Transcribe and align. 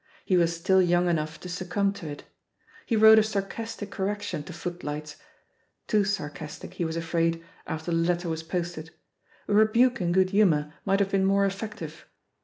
He 0.25 0.35
was 0.35 0.55
still 0.57 0.79
yoimg 0.81 1.11
enough 1.11 1.39
to 1.41 1.47
succumb 1.47 1.93
to 1.93 2.09
it. 2.09 2.23
He 2.87 2.95
Wrote 2.95 3.19
a 3.19 3.23
sarcastic 3.23 3.91
correction 3.91 4.41
to 4.45 4.51
^'Footlights'*— 4.51 5.17
^too 5.87 6.19
earcastic, 6.19 6.73
he 6.73 6.85
was 6.85 6.95
afraid, 6.97 7.43
after 7.67 7.91
the 7.91 7.97
letter 7.97 8.27
was 8.27 8.41
posted. 8.41 8.89
A 9.47 9.53
rebuke 9.53 10.01
in 10.01 10.11
good 10.11 10.29
hiunour 10.29 10.73
might 10.85 11.01
have 11.01 11.11
been 11.11 11.23
more 11.23 11.45
effective. 11.45 12.07